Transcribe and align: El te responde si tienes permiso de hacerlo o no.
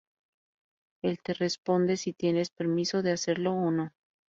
El 1.03 1.19
te 1.21 1.35
responde 1.35 1.95
si 1.95 2.11
tienes 2.11 2.49
permiso 2.49 3.03
de 3.03 3.11
hacerlo 3.11 3.53
o 3.53 3.69
no. 3.69 3.91